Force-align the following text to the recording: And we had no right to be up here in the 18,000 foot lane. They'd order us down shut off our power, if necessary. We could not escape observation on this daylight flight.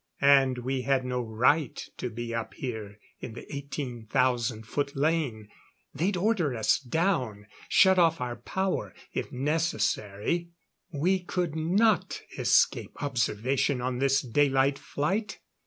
And 0.19 0.57
we 0.57 0.81
had 0.81 1.05
no 1.05 1.21
right 1.21 1.79
to 1.97 2.09
be 2.09 2.33
up 2.33 2.55
here 2.55 2.97
in 3.19 3.35
the 3.35 3.45
18,000 3.55 4.65
foot 4.65 4.95
lane. 4.95 5.47
They'd 5.93 6.17
order 6.17 6.55
us 6.55 6.79
down 6.79 7.45
shut 7.69 7.99
off 7.99 8.19
our 8.19 8.37
power, 8.37 8.95
if 9.13 9.31
necessary. 9.31 10.49
We 10.89 11.19
could 11.19 11.55
not 11.55 12.19
escape 12.35 13.03
observation 13.03 13.79
on 13.79 13.99
this 13.99 14.23
daylight 14.23 14.79
flight. 14.79 15.39